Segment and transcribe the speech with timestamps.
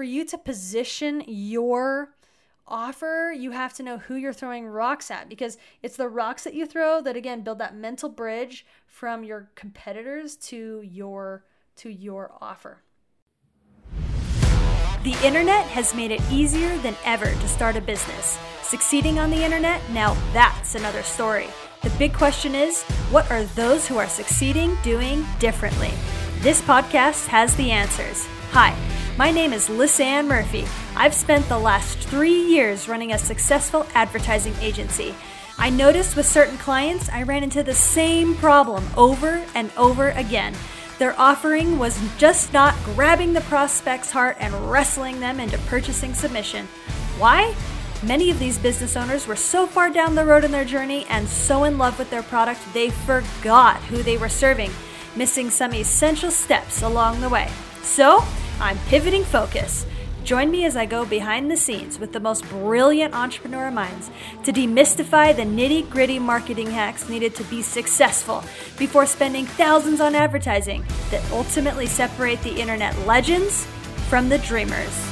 [0.00, 2.14] for you to position your
[2.66, 6.54] offer, you have to know who you're throwing rocks at because it's the rocks that
[6.54, 11.44] you throw that again build that mental bridge from your competitors to your
[11.76, 12.82] to your offer.
[15.04, 18.38] The internet has made it easier than ever to start a business.
[18.62, 21.48] Succeeding on the internet, now that's another story.
[21.82, 25.92] The big question is what are those who are succeeding doing differently?
[26.38, 28.26] This podcast has the answers.
[28.52, 28.74] Hi,
[29.16, 30.66] my name is Lisanne Murphy.
[30.96, 35.14] I've spent the last three years running a successful advertising agency.
[35.58, 40.54] I noticed with certain clients, I ran into the same problem over and over again.
[40.98, 46.66] Their offering was just not grabbing the prospect's heart and wrestling them into purchasing submission.
[47.18, 47.54] Why?
[48.02, 51.28] Many of these business owners were so far down the road in their journey and
[51.28, 54.70] so in love with their product, they forgot who they were serving,
[55.16, 57.50] missing some essential steps along the way.
[57.82, 58.24] So,
[58.60, 59.86] I'm pivoting focus.
[60.22, 64.10] Join me as I go behind the scenes with the most brilliant entrepreneur minds
[64.44, 68.44] to demystify the nitty gritty marketing hacks needed to be successful
[68.78, 73.66] before spending thousands on advertising that ultimately separate the internet legends
[74.08, 75.09] from the dreamers.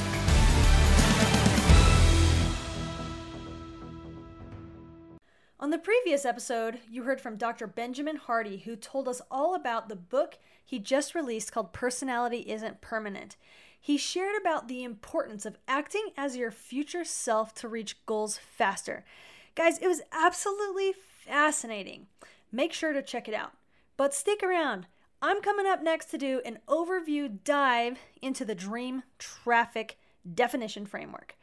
[5.69, 7.67] On the previous episode, you heard from Dr.
[7.67, 12.81] Benjamin Hardy, who told us all about the book he just released called Personality Isn't
[12.81, 13.37] Permanent.
[13.79, 19.05] He shared about the importance of acting as your future self to reach goals faster.
[19.53, 22.07] Guys, it was absolutely fascinating.
[22.51, 23.51] Make sure to check it out.
[23.95, 24.87] But stick around.
[25.21, 29.99] I'm coming up next to do an overview dive into the dream traffic
[30.33, 31.35] definition framework.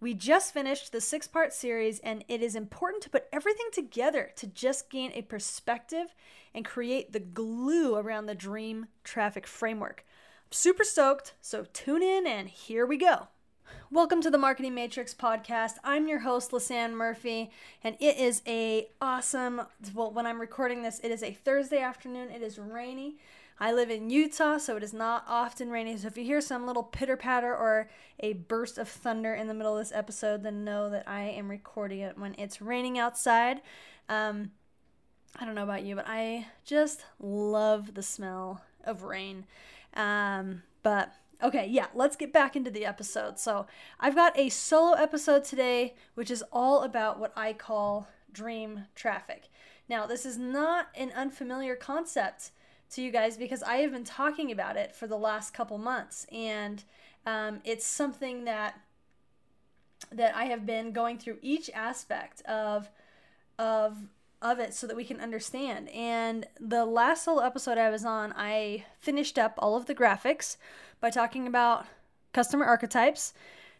[0.00, 4.30] We just finished the six part series, and it is important to put everything together
[4.36, 6.14] to just gain a perspective
[6.54, 10.06] and create the glue around the dream traffic framework.
[10.06, 13.26] I'm super stoked, so tune in and here we go.
[13.90, 15.78] Welcome to the Marketing Matrix podcast.
[15.82, 17.50] I'm your host Lisanne Murphy,
[17.82, 19.62] and it is a awesome.
[19.92, 22.30] Well, when I'm recording this, it is a Thursday afternoon.
[22.30, 23.16] It is rainy.
[23.60, 25.96] I live in Utah, so it is not often rainy.
[25.96, 29.54] So if you hear some little pitter patter or a burst of thunder in the
[29.54, 33.60] middle of this episode, then know that I am recording it when it's raining outside.
[34.08, 34.52] Um,
[35.38, 39.44] I don't know about you, but I just love the smell of rain.
[39.94, 43.38] Um, but okay, yeah, let's get back into the episode.
[43.40, 43.66] So
[43.98, 49.48] I've got a solo episode today, which is all about what I call dream traffic.
[49.88, 52.50] Now, this is not an unfamiliar concept
[52.92, 56.26] to you guys because I have been talking about it for the last couple months,
[56.32, 56.82] and
[57.26, 58.80] um, it's something that
[60.12, 62.88] that I have been going through each aspect of
[63.58, 63.96] of
[64.40, 65.88] of it so that we can understand.
[65.90, 70.56] And the last solo episode I was on, I finished up all of the graphics
[71.00, 71.86] by talking about
[72.32, 73.34] customer archetypes.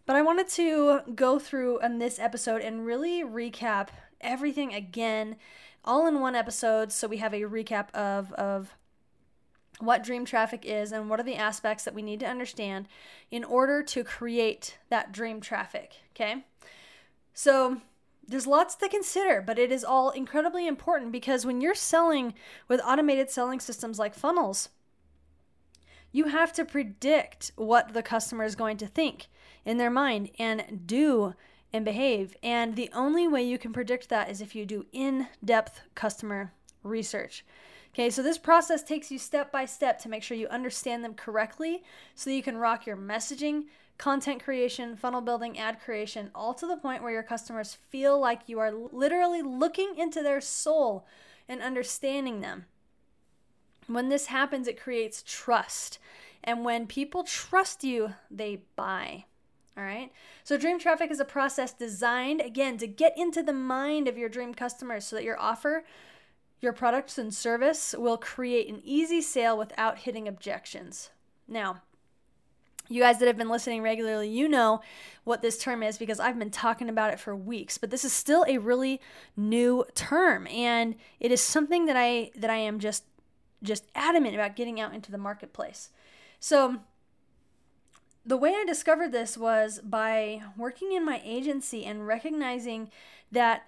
[0.05, 3.89] But I wanted to go through in this episode and really recap
[4.21, 5.37] everything again,
[5.85, 6.93] all in one episode.
[6.93, 8.75] So we have a recap of, of
[9.81, 12.89] what dream traffic is and what are the aspects that we need to understand
[13.31, 15.95] in order to create that dream traffic.
[16.15, 16.45] Okay.
[17.33, 17.81] So
[18.27, 22.35] there's lots to consider, but it is all incredibly important because when you're selling
[22.69, 24.69] with automated selling systems like funnels,
[26.13, 29.29] you have to predict what the customer is going to think
[29.65, 31.35] in their mind and do
[31.73, 32.35] and behave.
[32.43, 36.53] And the only way you can predict that is if you do in depth customer
[36.83, 37.45] research.
[37.95, 41.15] Okay, so this process takes you step by step to make sure you understand them
[41.15, 41.83] correctly
[42.15, 43.65] so that you can rock your messaging,
[43.97, 48.43] content creation, funnel building, ad creation, all to the point where your customers feel like
[48.47, 51.07] you are literally looking into their soul
[51.49, 52.67] and understanding them.
[53.89, 55.99] When this happens, it creates trust.
[56.45, 59.25] And when people trust you, they buy.
[59.77, 60.13] All right.
[60.45, 64.29] So, dream traffic is a process designed, again, to get into the mind of your
[64.29, 65.85] dream customers so that your offer
[66.61, 71.11] your products and service will create an easy sale without hitting objections.
[71.47, 71.83] Now,
[72.89, 74.81] you guys that have been listening regularly, you know
[75.25, 78.13] what this term is because I've been talking about it for weeks, but this is
[78.13, 79.01] still a really
[79.37, 83.05] new term and it is something that I that I am just
[83.63, 85.91] just adamant about getting out into the marketplace.
[86.41, 86.81] So,
[88.25, 92.91] the way I discovered this was by working in my agency and recognizing
[93.33, 93.67] that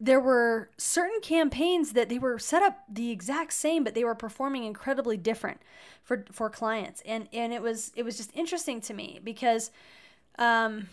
[0.00, 4.14] there were certain campaigns that they were set up the exact same but they were
[4.14, 5.60] performing incredibly different
[6.02, 9.70] for for clients and and it was it was just interesting to me because
[10.38, 10.88] um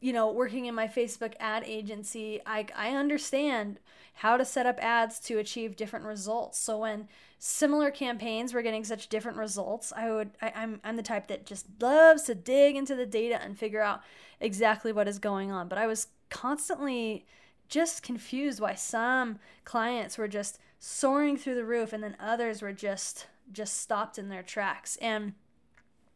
[0.00, 3.80] you know, working in my Facebook ad agency, I, I understand
[4.14, 6.58] how to set up ads to achieve different results.
[6.58, 7.08] So when
[7.38, 11.46] similar campaigns were getting such different results, I would I, I'm I'm the type that
[11.46, 14.02] just loves to dig into the data and figure out
[14.40, 15.68] exactly what is going on.
[15.68, 17.26] But I was constantly
[17.68, 22.72] just confused why some clients were just soaring through the roof and then others were
[22.72, 24.96] just just stopped in their tracks.
[25.00, 25.34] And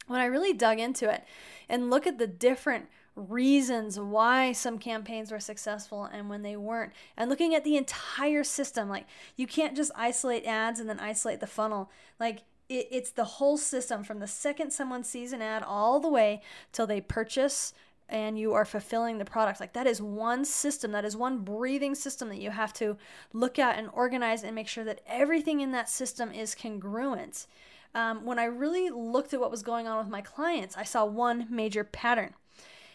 [0.06, 1.25] when I really dug into it
[1.69, 6.93] and look at the different reasons why some campaigns were successful and when they weren't
[7.17, 9.05] and looking at the entire system like
[9.37, 13.58] you can't just isolate ads and then isolate the funnel like it, it's the whole
[13.58, 16.41] system from the second someone sees an ad all the way
[16.73, 17.75] till they purchase
[18.11, 19.61] and you are fulfilling the product.
[19.61, 22.97] Like that is one system that is one breathing system that you have to
[23.33, 27.47] look at and organize and make sure that everything in that system is congruent.
[27.93, 31.05] Um, when i really looked at what was going on with my clients i saw
[31.05, 32.35] one major pattern.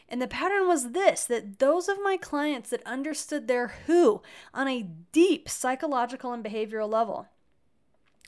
[0.08, 4.22] And the pattern was this that those of my clients that understood their who
[4.54, 7.28] on a deep psychological and behavioral level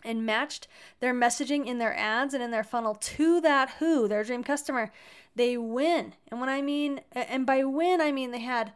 [0.04, 0.68] and matched
[1.00, 4.92] their messaging in their ads and in their funnel to that who, their dream customer,
[5.36, 6.14] they win.
[6.30, 8.74] And when I mean, and by win, I mean they had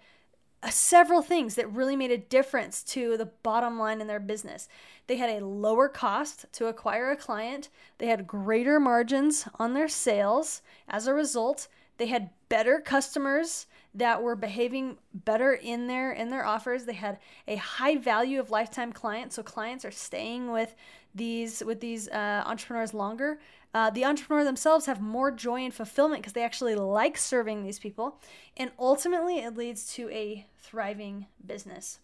[0.63, 4.67] uh, several things that really made a difference to the bottom line in their business.
[5.07, 9.87] They had a lower cost to acquire a client, they had greater margins on their
[9.87, 11.67] sales as a result,
[11.97, 16.85] they had better customers that were behaving better in their in their offers.
[16.85, 20.75] They had a high value of lifetime clients, so clients are staying with
[21.15, 23.39] these with these uh, entrepreneurs longer.
[23.73, 27.79] Uh, the entrepreneur themselves have more joy and fulfillment because they actually like serving these
[27.79, 28.19] people,
[28.57, 31.99] and ultimately it leads to a thriving business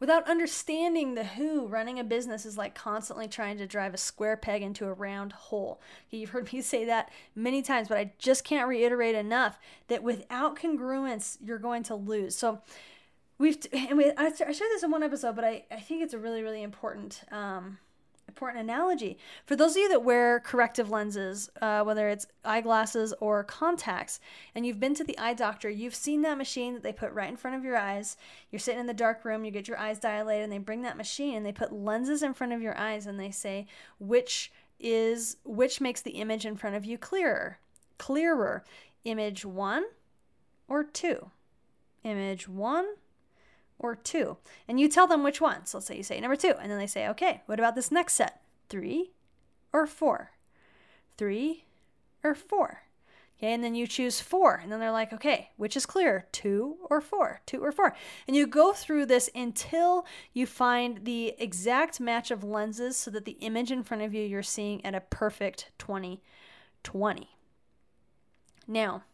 [0.00, 4.36] without understanding the who, running a business is like constantly trying to drive a square
[4.36, 5.80] peg into a round hole.
[6.10, 9.58] You've heard me say that many times, but I just can't reiterate enough
[9.88, 12.34] that without congruence, you're going to lose.
[12.34, 12.60] So,
[13.40, 16.18] we've, and we, I, shared this in one episode, but I, I think it's a
[16.18, 17.22] really, really important.
[17.32, 17.78] Um,
[18.28, 19.18] important analogy.
[19.44, 24.20] For those of you that wear corrective lenses, uh, whether it's eyeglasses or contacts,
[24.54, 27.28] and you've been to the eye doctor, you've seen that machine that they put right
[27.28, 28.16] in front of your eyes.
[28.52, 30.96] You're sitting in the dark room, you get your eyes dilated, and they bring that
[30.96, 33.66] machine and they put lenses in front of your eyes and they say
[33.98, 37.58] which is which makes the image in front of you clearer.
[37.98, 38.64] Clearer.
[39.04, 39.84] Image 1
[40.68, 41.30] or 2.
[42.04, 42.86] Image 1
[43.80, 44.36] or two.
[44.68, 45.66] And you tell them which one.
[45.66, 47.90] So let's say you say number two, and then they say, okay, what about this
[47.90, 48.40] next set?
[48.68, 49.10] Three
[49.72, 50.30] or four?
[51.16, 51.64] Three
[52.22, 52.82] or four?
[53.38, 56.76] Okay, and then you choose four, and then they're like, okay, which is clear, two
[56.90, 57.96] or four, two or four.
[58.28, 60.04] And you go through this until
[60.34, 64.22] you find the exact match of lenses so that the image in front of you
[64.22, 66.20] you're seeing at a perfect 20
[66.82, 67.28] 20.
[68.66, 69.04] Now,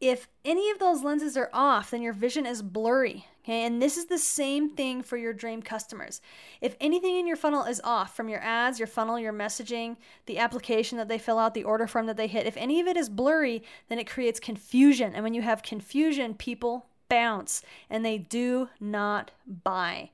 [0.00, 3.26] if any of those lenses are off, then your vision is blurry.
[3.46, 6.20] Okay, and this is the same thing for your dream customers.
[6.60, 10.38] If anything in your funnel is off from your ads, your funnel, your messaging, the
[10.38, 12.96] application that they fill out, the order form that they hit, if any of it
[12.96, 15.14] is blurry, then it creates confusion.
[15.14, 20.10] And when you have confusion, people bounce and they do not buy.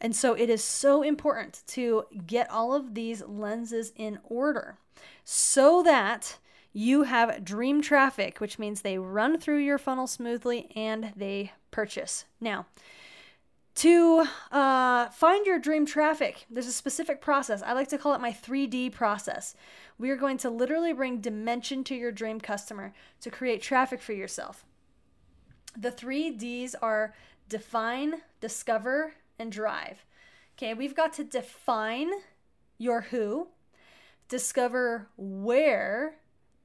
[0.00, 4.78] And so it is so important to get all of these lenses in order
[5.24, 6.38] so that
[6.78, 12.24] you have dream traffic, which means they run through your funnel smoothly and they purchase.
[12.40, 12.66] Now,
[13.74, 17.64] to uh, find your dream traffic, there's a specific process.
[17.64, 19.56] I like to call it my 3D process.
[19.98, 22.92] We are going to literally bring dimension to your dream customer
[23.22, 24.64] to create traffic for yourself.
[25.76, 27.12] The three D's are
[27.48, 30.04] define, discover, and drive.
[30.56, 32.10] Okay, we've got to define
[32.78, 33.48] your who,
[34.28, 36.18] discover where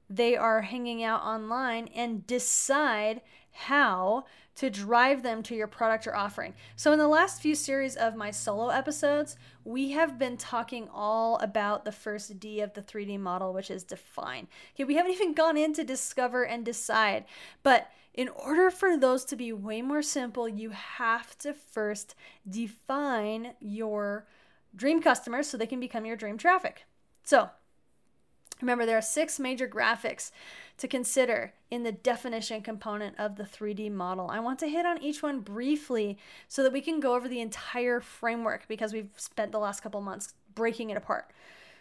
[0.08, 3.20] they are hanging out online and decide
[3.52, 4.24] how
[4.56, 6.54] to drive them to your product or offering.
[6.76, 11.38] So, in the last few series of my solo episodes, we have been talking all
[11.38, 14.46] about the first D of the 3D model, which is define.
[14.74, 17.24] Okay, we haven't even gone into discover and decide,
[17.62, 22.14] but in order for those to be way more simple, you have to first
[22.48, 24.26] define your
[24.76, 26.84] dream customers so they can become your dream traffic.
[27.24, 27.50] So,
[28.64, 30.30] Remember, there are six major graphics
[30.78, 34.30] to consider in the definition component of the 3D model.
[34.30, 36.16] I want to hit on each one briefly
[36.48, 40.00] so that we can go over the entire framework because we've spent the last couple
[40.00, 41.30] months breaking it apart.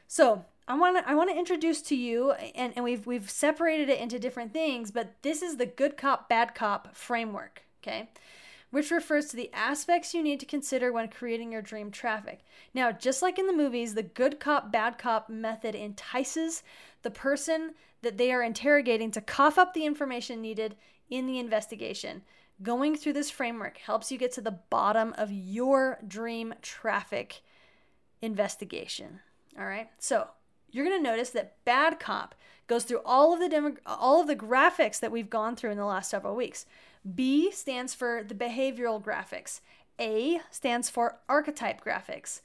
[0.09, 3.89] So, I want to I want to introduce to you and, and we've we've separated
[3.89, 8.09] it into different things, but this is the good cop bad cop framework, okay?
[8.73, 12.39] Which refers to the aspects you need to consider when creating your dream traffic.
[12.73, 16.63] Now, just like in the movies, the good cop, bad cop method entices
[17.03, 20.75] the person that they are interrogating to cough up the information needed
[21.07, 22.23] in the investigation.
[22.63, 27.43] Going through this framework helps you get to the bottom of your dream traffic
[28.23, 29.19] investigation.
[29.55, 29.89] All right.
[29.99, 30.29] So
[30.71, 32.33] you're going to notice that bad cop
[32.65, 35.77] goes through all of the demo- all of the graphics that we've gone through in
[35.77, 36.65] the last several weeks.
[37.03, 39.59] B stands for the behavioral graphics.
[39.99, 42.41] A stands for archetype graphics.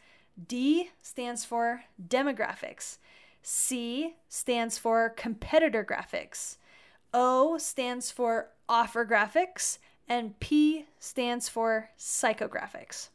[0.47, 2.99] D stands for demographics.
[3.43, 6.57] C stands for competitor graphics.
[7.15, 9.79] O stands for offer graphics.
[10.09, 13.09] And P stands for psychographics.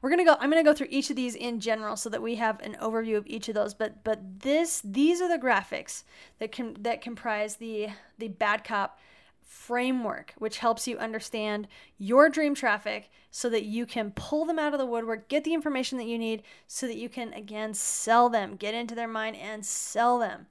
[0.00, 0.36] We're gonna go.
[0.38, 3.16] I'm gonna go through each of these in general so that we have an overview
[3.16, 3.74] of each of those.
[3.74, 6.04] But but this these are the graphics
[6.38, 9.00] that can that comprise the the bad cop
[9.48, 14.74] framework, which helps you understand your dream traffic so that you can pull them out
[14.74, 18.28] of the woodwork, get the information that you need so that you can, again, sell
[18.28, 20.46] them, get into their mind and sell them.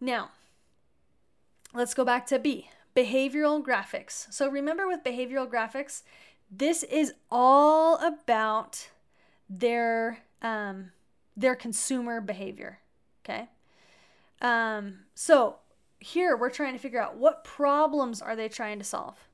[0.00, 0.30] Now,
[1.74, 4.32] let's go back to B behavioral graphics.
[4.32, 6.02] So remember with behavioral graphics,
[6.48, 8.90] this is all about
[9.50, 10.92] their um,
[11.36, 12.78] their consumer behavior.
[13.24, 13.48] Okay.
[14.40, 15.56] Um, so
[16.04, 19.26] here we're trying to figure out what problems are they trying to solve?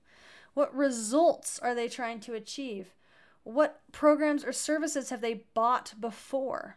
[0.54, 2.94] What results are they trying to achieve?
[3.42, 6.76] What programs or services have they bought before?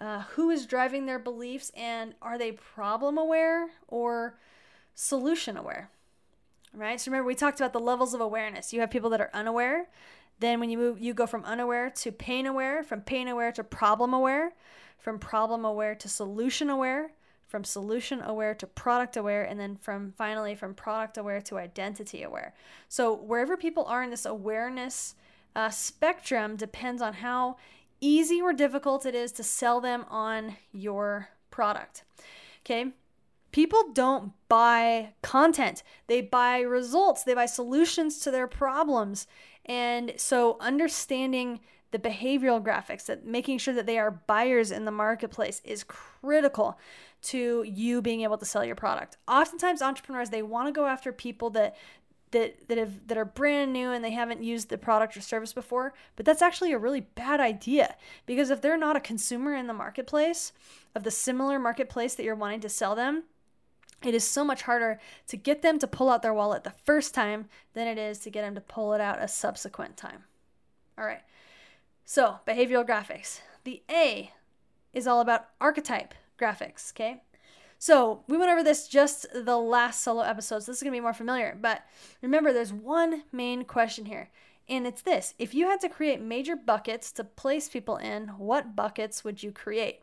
[0.00, 4.38] Uh, who is driving their beliefs and are they problem aware or
[4.94, 5.90] solution aware?
[6.72, 7.00] Right?
[7.00, 8.72] So remember we talked about the levels of awareness.
[8.72, 9.88] You have people that are unaware.
[10.38, 13.64] Then when you move you go from unaware to pain aware, from pain aware to
[13.64, 14.52] problem aware,
[14.96, 17.10] from problem aware to solution aware,
[17.48, 22.22] from solution aware to product aware and then from finally from product aware to identity
[22.22, 22.54] aware.
[22.88, 25.14] So wherever people are in this awareness
[25.56, 27.56] uh, spectrum depends on how
[28.00, 32.04] easy or difficult it is to sell them on your product
[32.68, 32.90] okay?
[33.50, 35.82] People don't buy content.
[36.06, 37.24] They buy results.
[37.24, 39.26] They buy solutions to their problems.
[39.64, 41.60] And so understanding
[41.90, 46.78] the behavioral graphics that making sure that they are buyers in the marketplace is critical
[47.22, 49.16] to you being able to sell your product.
[49.26, 51.76] Oftentimes entrepreneurs they want to go after people that
[52.30, 55.52] that that have that are brand new and they haven't used the product or service
[55.52, 59.66] before, but that's actually a really bad idea because if they're not a consumer in
[59.66, 60.52] the marketplace
[60.94, 63.24] of the similar marketplace that you're wanting to sell them,
[64.04, 67.14] it is so much harder to get them to pull out their wallet the first
[67.14, 70.24] time than it is to get them to pull it out a subsequent time.
[70.96, 71.22] All right.
[72.10, 73.42] So, behavioral graphics.
[73.64, 74.32] The A
[74.94, 77.20] is all about archetype graphics, okay?
[77.78, 81.02] So we went over this just the last solo episode, so this is gonna be
[81.02, 81.54] more familiar.
[81.60, 81.82] But
[82.22, 84.30] remember, there's one main question here,
[84.70, 88.74] and it's this if you had to create major buckets to place people in, what
[88.74, 90.00] buckets would you create?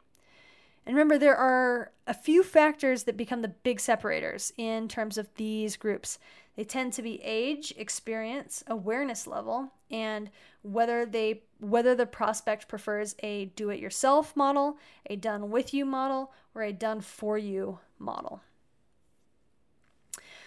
[0.85, 5.33] And remember, there are a few factors that become the big separators in terms of
[5.35, 6.19] these groups.
[6.55, 10.29] They tend to be age, experience, awareness level, and
[10.62, 14.77] whether they whether the prospect prefers a do it yourself model,
[15.10, 18.41] a done with you model, or a done for you model.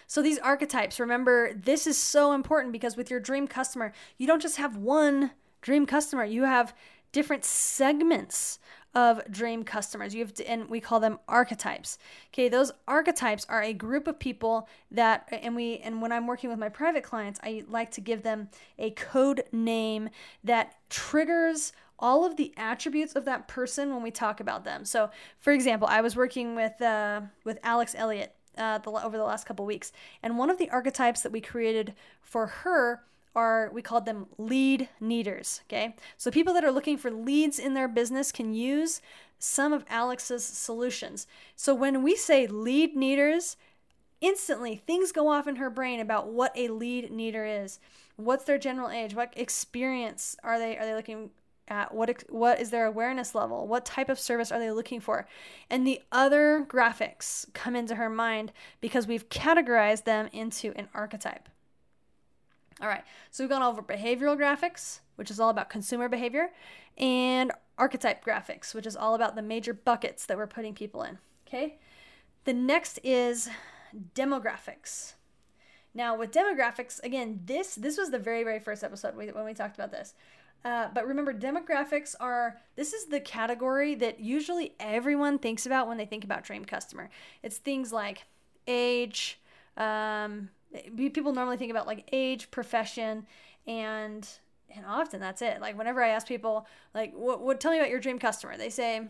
[0.06, 4.40] So these archetypes, remember, this is so important because with your dream customer, you don't
[4.40, 6.74] just have one dream customer, you have
[7.12, 8.58] different segments
[8.94, 10.14] of dream customers.
[10.14, 11.98] You have to, and we call them archetypes.
[12.32, 16.50] Okay, those archetypes are a group of people that, and we, and when I'm working
[16.50, 20.10] with my private clients, I like to give them a code name
[20.42, 24.84] that triggers all of the attributes of that person when we talk about them.
[24.84, 29.24] So, for example, I was working with uh, with Alex Elliott uh, the, over the
[29.24, 29.92] last couple weeks,
[30.22, 33.02] and one of the archetypes that we created for her
[33.38, 35.94] are we called them lead needers okay?
[36.16, 39.00] So people that are looking for leads in their business can use
[39.38, 41.26] some of alex's solutions.
[41.54, 43.56] So when we say lead needers
[44.20, 47.78] instantly things go off in her brain about what a lead needer is.
[48.16, 49.14] What's their general age?
[49.14, 51.30] What experience are they are they looking
[51.68, 51.94] at?
[51.94, 53.66] What what is their awareness level?
[53.66, 55.28] What type of service are they looking for?
[55.70, 61.48] And the other graphics come into her mind because we've categorized them into an archetype
[62.80, 66.50] all right, so we've gone over behavioral graphics, which is all about consumer behavior,
[66.96, 71.18] and archetype graphics, which is all about the major buckets that we're putting people in.
[71.46, 71.78] Okay,
[72.44, 73.48] the next is
[74.14, 75.14] demographics.
[75.94, 79.76] Now, with demographics, again, this this was the very very first episode when we talked
[79.76, 80.14] about this.
[80.64, 85.96] Uh, but remember, demographics are this is the category that usually everyone thinks about when
[85.96, 87.10] they think about dream customer.
[87.42, 88.24] It's things like
[88.66, 89.40] age,
[89.76, 90.50] um,
[90.96, 93.26] people normally think about like age, profession,
[93.66, 94.28] and
[94.74, 95.60] and often that's it.
[95.60, 98.70] Like whenever I ask people like what what tell me about your dream customer, they
[98.70, 99.08] say,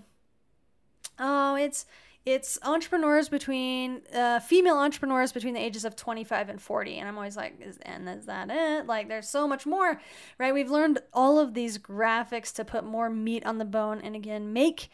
[1.19, 1.87] "Oh, it's
[2.29, 7.17] it's entrepreneurs between uh, female entrepreneurs between the ages of 25 and 40 and i'm
[7.17, 8.87] always like is, and is that it?
[8.87, 10.01] Like there's so much more
[10.37, 10.53] right?
[10.53, 14.53] We've learned all of these graphics to put more meat on the bone and again
[14.53, 14.91] make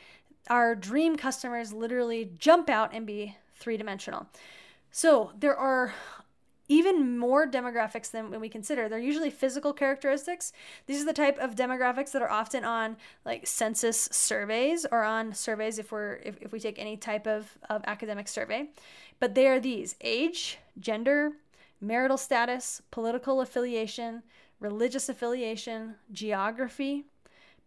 [0.49, 4.28] our dream customers literally jump out and be three dimensional
[4.92, 5.92] so there are
[6.68, 8.88] even more demographics than we consider.
[8.88, 10.52] They're usually physical characteristics.
[10.87, 15.35] These are the type of demographics that are often on like census surveys or on
[15.35, 18.68] surveys if we're if, if we take any type of, of academic survey.
[19.21, 21.33] But they are these age, gender,
[21.80, 24.23] marital status, political affiliation,
[24.59, 27.04] religious affiliation, geography,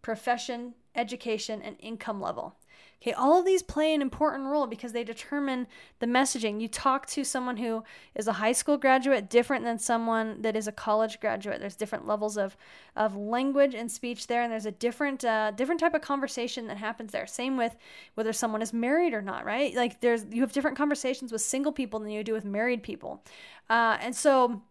[0.02, 2.56] profession, education, and income level.
[3.00, 5.68] Okay, all of these play an important role because they determine
[6.00, 6.60] the messaging.
[6.60, 7.84] You talk to someone who
[8.16, 11.60] is a high school graduate different than someone that is a college graduate.
[11.60, 12.58] There's different levels of,
[12.96, 16.78] of language and speech there, and there's a different uh, different type of conversation that
[16.78, 17.28] happens there.
[17.28, 17.76] Same with
[18.16, 19.76] whether someone is married or not, right?
[19.76, 23.24] Like there's you have different conversations with single people than you do with married people,
[23.70, 24.64] uh, and so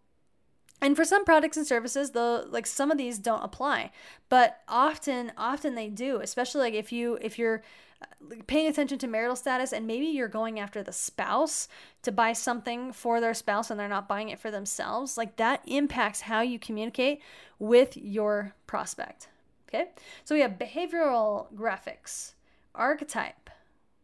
[0.80, 3.90] and for some products and services though, like some of these don't apply.
[4.28, 7.62] But often often they do especially like if you if you're
[8.02, 11.66] uh, paying attention to marital status and maybe you're going after the spouse
[12.02, 15.62] to buy something for their spouse and they're not buying it for themselves like that
[15.66, 17.23] impacts how you communicate
[17.59, 19.28] with your prospect
[19.68, 19.90] okay?
[20.25, 22.35] So we have behavioral graphics
[22.75, 23.49] archetype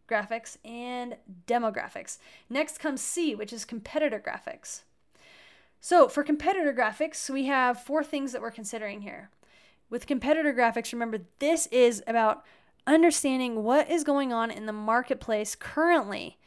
[0.09, 2.19] graphics and demographics.
[2.49, 4.83] Next comes c which is competitor graphics
[5.83, 9.29] so for competitor graphics we have four things that we're considering here
[9.91, 12.43] with competitor graphics remember this is about
[12.87, 16.39] understanding what is going on in the marketplace currently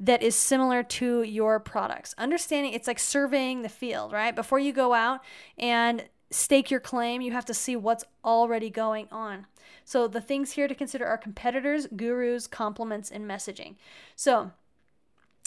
[0.00, 2.14] that is similar to your products.
[2.16, 4.34] Understanding it's like surveying the field, right?
[4.34, 5.20] Before you go out
[5.58, 9.46] and stake your claim, you have to see what's already going on.
[9.84, 13.76] So the things here to consider are competitors, gurus, complements, and messaging.
[14.16, 14.52] So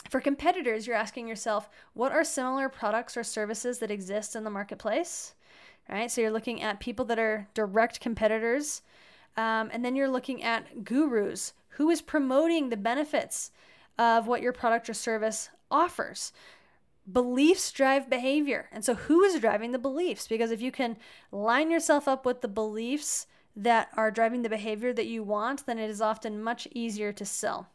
[0.10, 4.50] for competitors, you're asking yourself, what are similar products or services that exist in the
[4.50, 5.33] marketplace?
[5.89, 6.10] Right?
[6.10, 8.81] So you're looking at people that are direct competitors
[9.36, 11.53] um, and then you're looking at gurus.
[11.69, 13.51] Who is promoting the benefits
[13.98, 16.31] of what your product or service offers?
[17.12, 18.69] Beliefs drive behavior.
[18.72, 20.27] And so, who is driving the beliefs?
[20.27, 20.98] Because if you can
[21.31, 25.79] line yourself up with the beliefs that are driving the behavior that you want, then
[25.79, 27.70] it is often much easier to sell.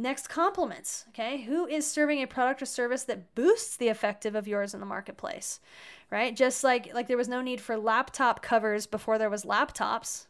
[0.00, 1.04] Next, complements.
[1.10, 4.80] Okay, who is serving a product or service that boosts the effective of yours in
[4.80, 5.60] the marketplace?
[6.10, 10.26] Right, just like like there was no need for laptop covers before there was laptops,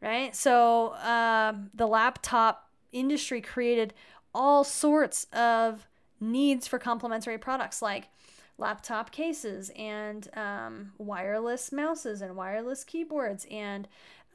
[0.00, 0.36] right?
[0.36, 3.92] So um, the laptop industry created
[4.32, 5.88] all sorts of
[6.20, 8.08] needs for complementary products like
[8.56, 13.88] laptop cases and um, wireless mouses and wireless keyboards and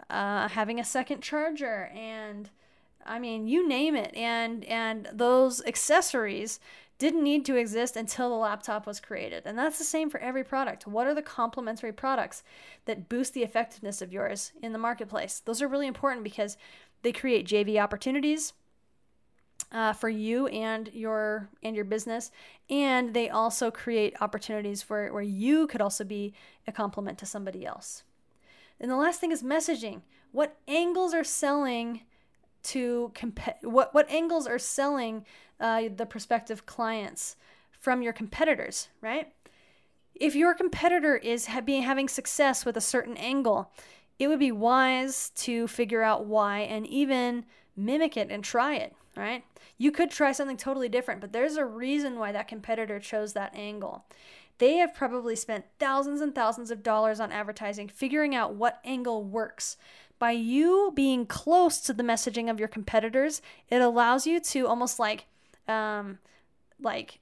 [0.10, 2.50] uh, having a second charger and
[3.08, 4.16] I mean, you name it.
[4.16, 6.60] And and those accessories
[6.98, 9.44] didn't need to exist until the laptop was created.
[9.46, 10.88] And that's the same for every product.
[10.88, 12.44] What are the complementary products
[12.86, 15.42] that boost the effectiveness of yours in the marketplace?
[15.46, 16.58] Those are really important because
[17.04, 18.54] they create JV opportunities.
[19.70, 22.32] Uh, for you and your and your business
[22.70, 26.34] and they also create opportunities where, where you could also be
[26.68, 28.04] a complement to somebody else
[28.80, 32.02] and the last thing is messaging what angles are selling
[32.68, 35.26] to compare what what angles are selling
[35.60, 37.36] uh, the prospective clients
[37.72, 39.32] from your competitors, right?
[40.16, 43.72] If your competitor is ha- being having success with a certain angle,
[44.20, 48.96] it would be wise to figure out why and even mimic it and try it,
[49.16, 49.44] right?
[49.78, 53.56] You could try something totally different, but there's a reason why that competitor chose that
[53.56, 54.06] angle.
[54.58, 59.24] They have probably spent thousands and thousands of dollars on advertising figuring out what angle
[59.24, 59.78] works
[60.20, 65.00] by you being close to the messaging of your competitors, it allows you to almost
[65.00, 65.26] like
[65.68, 66.20] um,
[66.80, 67.20] like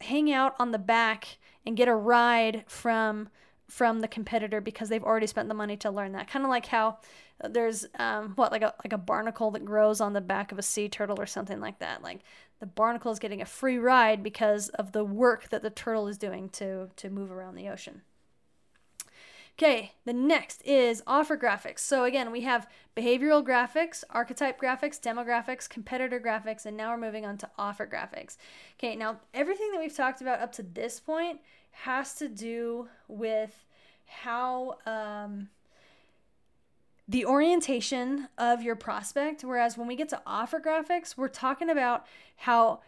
[0.00, 3.28] hang out on the back and get a ride from
[3.68, 6.28] from the competitor because they've already spent the money to learn that.
[6.28, 6.98] Kind of like how
[7.42, 10.62] there's um, what like a like a barnacle that grows on the back of a
[10.62, 12.02] sea turtle or something like that.
[12.02, 12.20] Like
[12.60, 16.18] the barnacle is getting a free ride because of the work that the turtle is
[16.18, 18.02] doing to to move around the ocean.
[19.58, 21.78] Okay, the next is offer graphics.
[21.78, 27.24] So again, we have behavioral graphics, archetype graphics, demographics, competitor graphics, and now we're moving
[27.24, 28.36] on to offer graphics.
[28.78, 31.40] Okay, now everything that we've talked about up to this point
[31.70, 33.64] has to do with
[34.04, 35.48] how um,
[37.08, 39.42] the orientation of your prospect.
[39.42, 42.80] Whereas when we get to offer graphics, we're talking about how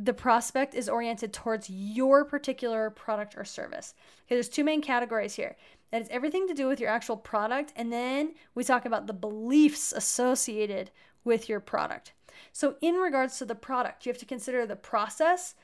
[0.00, 3.92] the prospect is oriented towards your particular product or service.
[4.24, 5.56] Okay, there's two main categories here.
[5.90, 9.12] That is everything to do with your actual product, and then we talk about the
[9.12, 10.90] beliefs associated
[11.22, 12.14] with your product.
[12.52, 15.54] So, in regards to the product, you have to consider the process,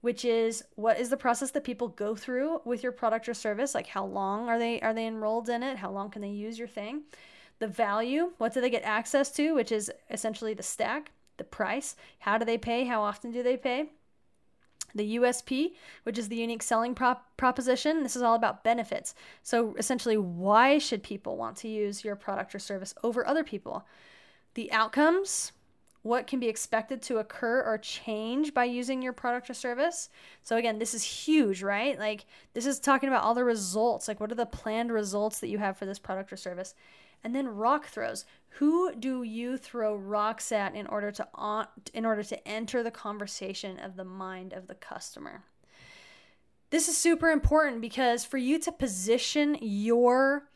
[0.00, 3.74] which is what is the process that people go through with your product or service?
[3.74, 5.76] Like how long are they are they enrolled in it?
[5.76, 7.02] How long can they use your thing?
[7.58, 11.96] The value, what do they get access to, which is essentially the stack, the price,
[12.20, 13.90] how do they pay, how often do they pay?
[14.94, 15.72] The USP,
[16.04, 19.14] which is the unique selling prop- proposition, this is all about benefits.
[19.42, 23.86] So essentially, why should people want to use your product or service over other people?
[24.54, 25.50] The outcomes,
[26.04, 30.10] what can be expected to occur or change by using your product or service.
[30.42, 31.98] So, again, this is huge, right?
[31.98, 34.06] Like, this is talking about all the results.
[34.06, 36.74] Like, what are the planned results that you have for this product or service?
[37.24, 38.26] And then rock throws.
[38.58, 41.26] Who do you throw rocks at in order to
[41.92, 45.42] in order to enter the conversation of the mind of the customer?
[46.70, 50.48] This is super important because for you to position your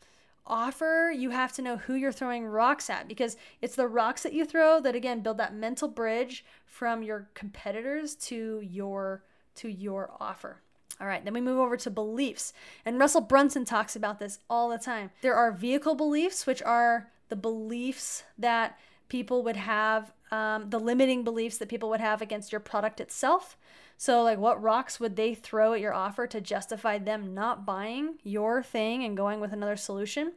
[0.45, 4.33] offer, you have to know who you're throwing rocks at because it's the rocks that
[4.33, 9.23] you throw that again build that mental bridge from your competitors to your
[9.55, 10.61] to your offer.
[11.01, 12.51] All right, then we move over to beliefs.
[12.85, 15.11] And Russell Brunson talks about this all the time.
[15.21, 21.23] There are vehicle beliefs, which are the beliefs that people would have, um, the limiting
[21.23, 23.57] beliefs that people would have against your product itself.
[23.97, 28.15] So, like, what rocks would they throw at your offer to justify them not buying
[28.23, 30.33] your thing and going with another solution?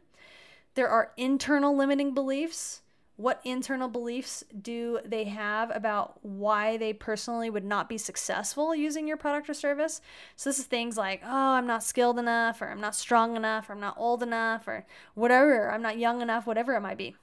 [0.75, 2.81] There are internal limiting beliefs
[3.23, 9.07] what internal beliefs do they have about why they personally would not be successful using
[9.07, 10.01] your product or service?
[10.35, 13.69] So, this is things like, oh, I'm not skilled enough, or I'm not strong enough,
[13.69, 17.15] or I'm not old enough, or whatever, I'm not young enough, whatever it might be.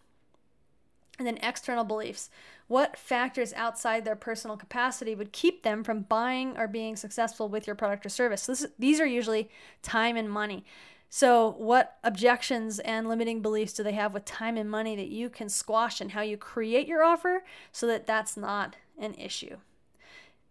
[1.18, 2.30] And then external beliefs.
[2.66, 7.66] What factors outside their personal capacity would keep them from buying or being successful with
[7.66, 8.44] your product or service?
[8.44, 9.50] So this, these are usually
[9.82, 10.64] time and money.
[11.12, 15.28] So, what objections and limiting beliefs do they have with time and money that you
[15.28, 17.42] can squash and how you create your offer
[17.72, 19.56] so that that's not an issue?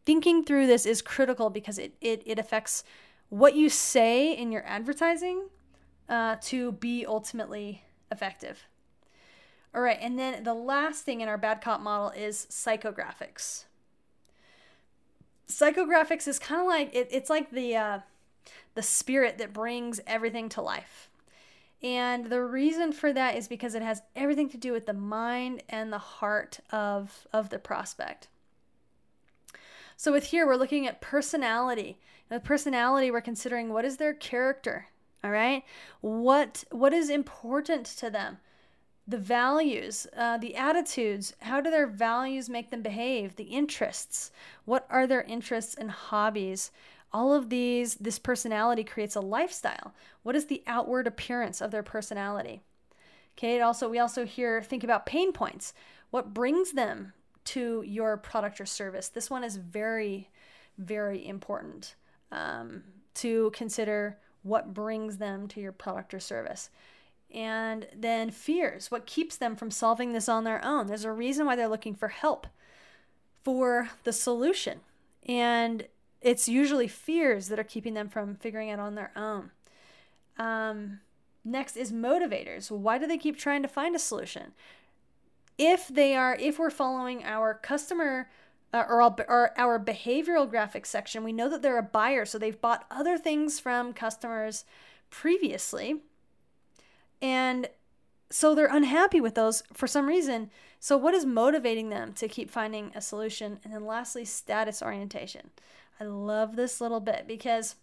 [0.06, 2.84] Thinking through this is critical because it, it, it affects
[3.30, 5.48] what you say in your advertising
[6.10, 8.68] uh, to be ultimately effective.
[9.74, 13.64] All right, and then the last thing in our bad cop model is psychographics.
[15.48, 18.00] Psychographics is kind of like it, it's like the uh,
[18.80, 21.10] the spirit that brings everything to life.
[21.84, 25.64] And the reason for that is because it has everything to do with the mind
[25.68, 28.30] and the heart of, of the prospect.
[29.98, 32.00] So with here, we're looking at personality.
[32.30, 34.88] And with personality, we're considering what is their character,
[35.26, 35.66] all right?
[36.00, 38.38] What what is important to them?
[39.06, 41.34] The values, uh, the attitudes.
[41.42, 43.36] How do their values make them behave?
[43.36, 44.32] The interests.
[44.64, 46.72] What are their interests and hobbies?
[47.12, 49.94] All of these this personality creates a lifestyle.
[50.24, 52.62] What is the outward appearance of their personality?
[53.38, 55.74] Okay it also we also here think about pain points.
[56.12, 57.14] What brings them
[57.46, 59.10] to your product or service?
[59.10, 60.30] This one is very
[60.78, 61.96] very important
[62.32, 62.84] um,
[63.16, 66.70] to consider what brings them to your product or service.
[67.32, 70.88] And then fears what keeps them from solving this on their own?
[70.88, 72.48] There's a reason why they're looking for help
[73.44, 74.82] for the solution.
[75.28, 75.88] And
[76.22, 79.52] it's usually fears that are keeping them from figuring it on their own.
[80.38, 81.00] Um,
[81.44, 82.72] next is motivators.
[82.72, 84.54] Why do they keep trying to find a solution?
[85.58, 88.30] If they are, if we're following our customer
[88.74, 92.60] uh, or, or our behavioral graphics section, we know that they're a buyer, so they've
[92.60, 94.64] bought other things from customers
[95.10, 96.02] previously,
[97.22, 97.68] and
[98.30, 100.52] so they're unhappy with those for some reason.
[100.80, 103.60] So, what is motivating them to keep finding a solution?
[103.64, 105.50] And then, lastly, status orientation.
[106.00, 107.76] I love this little bit because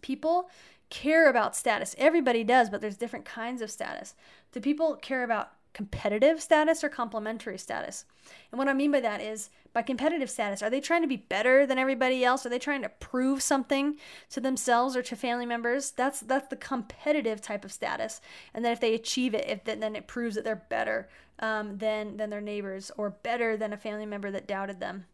[0.00, 0.48] people
[0.90, 1.94] care about status.
[1.98, 4.14] Everybody does, but there's different kinds of status.
[4.52, 8.04] Do people care about competitive status or complementary status?
[8.50, 11.16] And what I mean by that is by competitive status, are they trying to be
[11.16, 12.46] better than everybody else?
[12.46, 13.96] Are they trying to prove something
[14.30, 15.90] to themselves or to family members?
[15.90, 18.20] That's that's the competitive type of status.
[18.54, 21.08] And then if they achieve it, if then it proves that they're better
[21.40, 25.06] um, than than their neighbors or better than a family member that doubted them.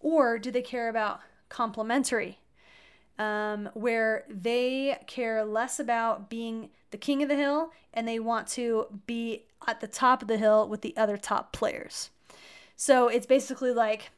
[0.00, 2.38] Or do they care about complementary,
[3.18, 8.46] um, where they care less about being the king of the hill and they want
[8.48, 12.10] to be at the top of the hill with the other top players.
[12.76, 14.10] So it's basically like,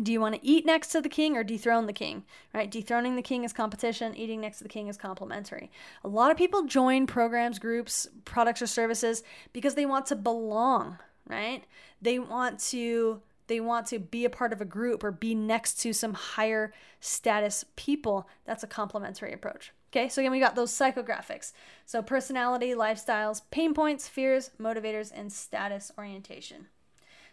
[0.00, 2.24] do you want to eat next to the king or dethrone the king?
[2.54, 2.70] Right?
[2.70, 5.70] Dethroning the king is competition, eating next to the king is complementary.
[6.04, 10.98] A lot of people join programs, groups, products, or services because they want to belong,
[11.26, 11.64] right?
[12.00, 15.74] They want to they want to be a part of a group or be next
[15.80, 19.72] to some higher status people, that's a complementary approach.
[19.90, 21.52] Okay, so again, we got those psychographics.
[21.86, 26.66] So personality, lifestyles, pain points, fears, motivators, and status orientation.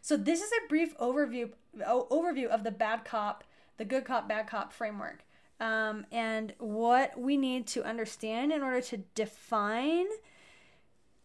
[0.01, 1.49] So this is a brief overview
[1.81, 3.43] overview of the bad cop,
[3.77, 5.25] the good cop, bad cop framework,
[5.59, 10.05] um, and what we need to understand in order to define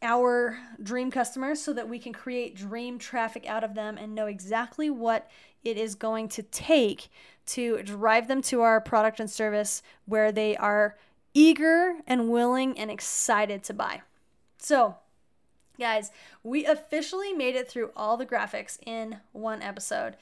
[0.03, 4.27] our dream customers so that we can create dream traffic out of them and know
[4.27, 5.31] exactly what
[5.63, 7.11] it is going to take
[7.47, 10.97] to drive them to our product and service where they are
[11.35, 14.03] eager and willing and excited to buy.
[14.59, 14.97] So,
[15.79, 16.11] guys,
[16.43, 20.17] we officially made it through all the graphics in one episode.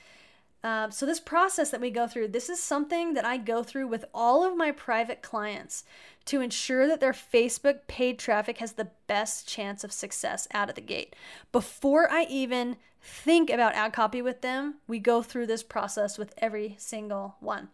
[0.65, 3.87] Uh, so, this process that we go through, this is something that I go through
[3.87, 5.85] with all of my private clients
[6.25, 10.75] to ensure that their Facebook paid traffic has the best chance of success out of
[10.75, 11.15] the gate.
[11.53, 16.35] Before I even think about ad copy with them, we go through this process with
[16.39, 17.69] every single one.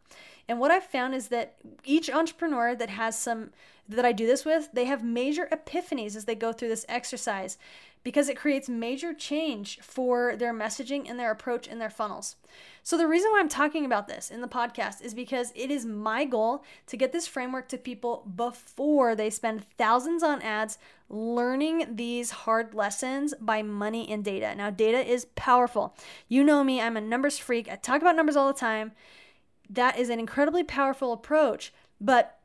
[0.46, 3.50] And what I've found is that each entrepreneur that has some
[3.88, 7.58] that I do this with, they have major epiphanies as they go through this exercise
[8.04, 12.36] because it creates major change for their messaging and their approach and their funnels.
[12.82, 15.86] So, the reason why I'm talking about this in the podcast is because it is
[15.86, 21.96] my goal to get this framework to people before they spend thousands on ads learning
[21.96, 24.54] these hard lessons by money and data.
[24.54, 25.96] Now, data is powerful.
[26.28, 27.70] You know me, I'm a numbers freak.
[27.70, 28.92] I talk about numbers all the time.
[29.70, 32.38] That is an incredibly powerful approach, but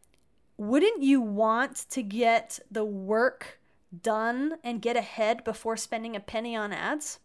[0.57, 3.58] wouldn't you want to get the work
[4.01, 7.19] done and get ahead before spending a penny on ads?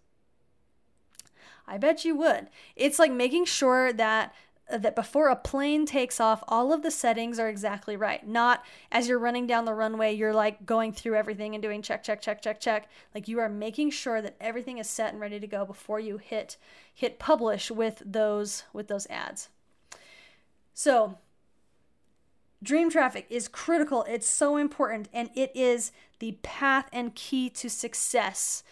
[1.66, 2.48] I bet you would.
[2.76, 4.34] It's like making sure that
[4.70, 8.26] uh, that before a plane takes off, all of the settings are exactly right.
[8.26, 12.02] Not as you're running down the runway, you're like going through everything and doing check,
[12.02, 12.88] check, check, check, check.
[13.14, 16.16] Like you are making sure that everything is set and ready to go before you
[16.18, 16.56] hit
[16.92, 19.50] hit publish with those with those ads.
[20.72, 21.18] So,
[22.62, 24.04] dream traffic is critical.
[24.08, 28.62] It's so important and it is the path and key to success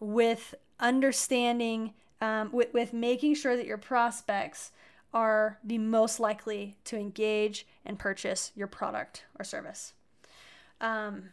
[0.00, 4.72] with understanding um, with, with making sure that your prospects
[5.14, 9.94] are the most likely to engage and purchase your product or service.
[10.80, 11.30] Um,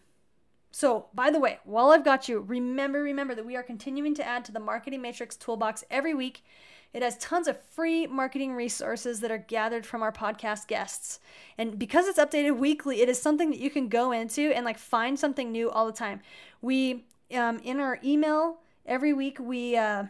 [0.76, 4.28] so, by the way, while I've got you, remember, remember that we are continuing to
[4.28, 6.44] add to the Marketing Matrix Toolbox every week.
[6.92, 11.22] It has tons of free marketing resources that are gathered from our podcast guests.
[11.58, 14.78] And because it's updated weekly, it is something that you can go into and like
[14.78, 16.20] find something new all the time.
[16.62, 20.08] We, um, in our email, every week we, uh,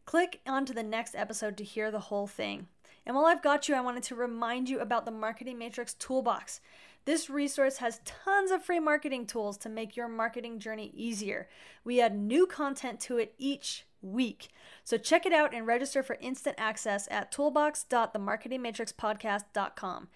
[0.04, 2.68] Click onto the next episode to hear the whole thing.
[3.04, 6.60] And while I've got you, I wanted to remind you about the Marketing Matrix Toolbox.
[7.06, 11.48] This resource has tons of free marketing tools to make your marketing journey easier.
[11.84, 14.48] We add new content to it each week.
[14.82, 20.08] So check it out and register for instant access at toolbox.themarketingmatrixpodcast.com.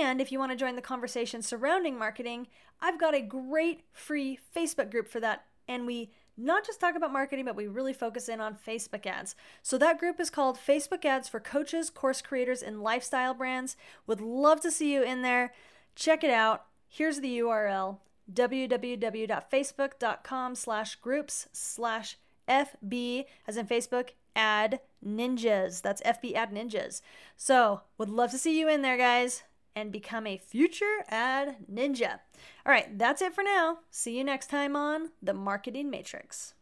[0.00, 2.48] And if you want to join the conversation surrounding marketing,
[2.80, 5.46] I've got a great free Facebook group for that.
[5.66, 9.34] And we not just talk about marketing, but we really focus in on Facebook ads.
[9.62, 13.76] So that group is called Facebook Ads for Coaches, Course Creators, and Lifestyle Brands.
[14.06, 15.52] Would love to see you in there.
[15.98, 16.66] Check it out.
[16.88, 17.98] Here's the URL
[18.32, 22.16] www.facebook.com slash groups slash
[22.48, 25.82] FB, as in Facebook, ad ninjas.
[25.82, 27.02] That's FB ad ninjas.
[27.36, 29.42] So, would love to see you in there, guys,
[29.74, 32.20] and become a future ad ninja.
[32.64, 33.78] All right, that's it for now.
[33.90, 36.54] See you next time on The Marketing Matrix.